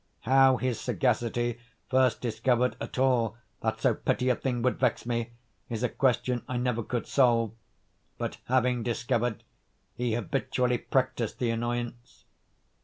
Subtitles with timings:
[0.21, 5.29] How his sagacity first discovered at all that so petty a thing would vex me,
[5.69, 7.51] is a question I never could solve;
[8.17, 9.43] but, having discovered,
[9.93, 12.25] he habitually practised the annoyance.